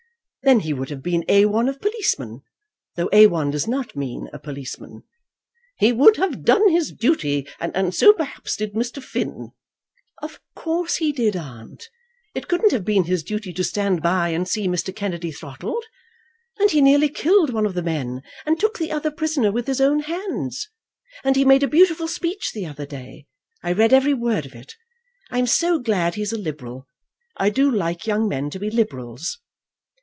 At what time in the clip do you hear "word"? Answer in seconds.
24.15-24.47